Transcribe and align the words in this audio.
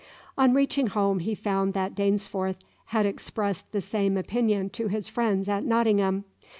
On 0.35 0.51
reaching 0.55 0.87
home 0.87 1.19
he 1.19 1.35
found 1.35 1.75
that 1.75 1.93
Dainsforth 1.93 2.55
had 2.85 3.05
expressed 3.05 3.71
the 3.71 3.81
same 3.81 4.17
opinion 4.17 4.71
to 4.71 4.87
his 4.87 5.07
friends 5.07 5.47
at 5.47 5.63
Nottingham. 5.63 6.23